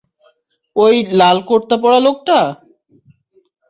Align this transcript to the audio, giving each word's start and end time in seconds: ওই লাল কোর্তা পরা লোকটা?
ওই 0.75 0.95
লাল 1.19 1.37
কোর্তা 1.47 1.75
পরা 1.81 1.99
লোকটা? 2.05 2.39